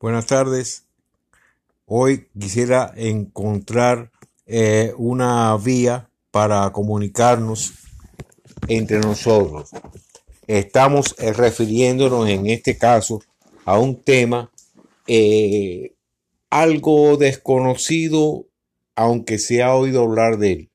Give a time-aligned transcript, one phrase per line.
[0.00, 0.86] Buenas tardes.
[1.84, 4.10] Hoy quisiera encontrar
[4.46, 7.74] eh, una vía para comunicarnos
[8.66, 9.68] entre nosotros.
[10.46, 13.20] Estamos eh, refiriéndonos en este caso
[13.66, 14.50] a un tema
[15.06, 15.92] eh,
[16.48, 18.46] algo desconocido,
[18.96, 20.70] aunque se ha oído hablar de él.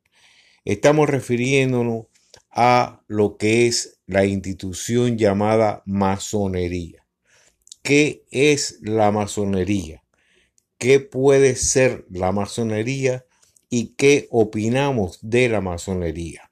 [0.65, 2.05] Estamos refiriéndonos
[2.51, 7.04] a lo que es la institución llamada masonería
[7.85, 10.03] qué es la masonería,
[10.79, 13.27] qué puede ser la masonería
[13.69, 16.49] y qué opinamos de la masonería.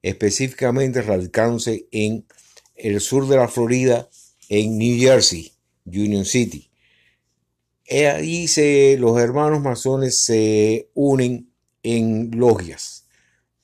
[0.01, 2.25] específicamente radicándose en
[2.75, 4.09] el sur de la Florida,
[4.49, 5.53] en New Jersey,
[5.85, 6.69] Union City.
[7.89, 11.49] Ahí se, los hermanos masones se unen
[11.83, 13.07] en logias,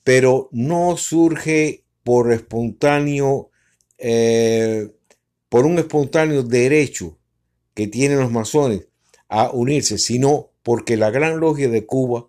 [0.05, 3.51] pero no surge por espontáneo,
[3.97, 4.87] eh,
[5.49, 7.17] por un espontáneo derecho
[7.73, 8.88] que tienen los masones,
[9.29, 12.27] a unirse, sino porque la Gran Logia de Cuba,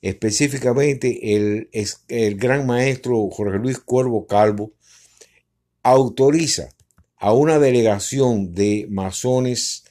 [0.00, 1.68] específicamente el,
[2.08, 4.72] el gran maestro Jorge Luis Cuervo Calvo,
[5.82, 6.70] autoriza
[7.16, 9.84] a una delegación de masones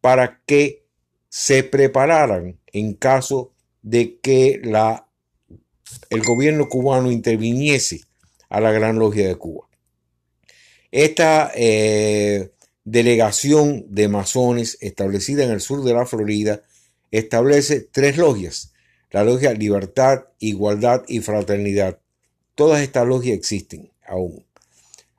[0.00, 0.84] para que
[1.28, 5.06] se prepararan en caso de que la,
[6.10, 8.02] el gobierno cubano interviniese
[8.48, 9.68] a la Gran Logia de Cuba.
[10.90, 12.50] Esta eh,
[12.84, 16.62] delegación de masones establecida en el sur de la Florida
[17.10, 18.72] establece tres logias,
[19.10, 21.98] la logia Libertad, Igualdad y Fraternidad.
[22.54, 24.44] Todas estas logias existen aún.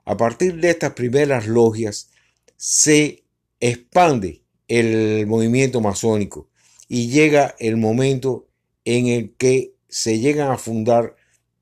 [0.06, 2.10] A partir de estas primeras logias
[2.58, 3.24] se
[3.60, 6.48] expande el movimiento masónico
[6.88, 8.48] y llega el momento
[8.86, 11.16] en el que se llegan a fundar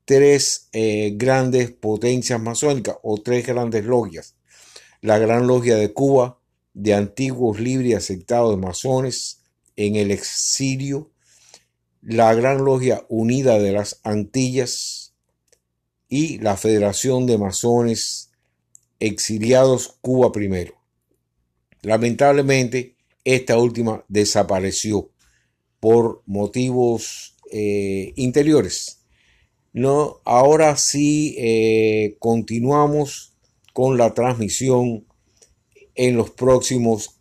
[0.04, 4.34] tres eh, grandes potencias masónicas o tres grandes logias
[5.00, 6.40] la Gran Logia de Cuba,
[6.74, 9.42] de antiguos libres y aceptados masones
[9.76, 11.10] en el exilio,
[12.02, 15.14] la Gran Logia Unida de las Antillas
[16.08, 18.30] y la Federación de Masones
[18.98, 20.74] Exiliados Cuba primero.
[21.82, 25.10] Lamentablemente, esta última desapareció
[25.78, 29.00] por motivos eh, interiores.
[29.72, 33.29] No, ahora sí eh, continuamos
[33.72, 35.06] con la transmisión
[35.94, 37.20] en los próximos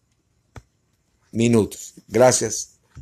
[1.31, 1.95] minutos.
[2.07, 2.68] Gracias.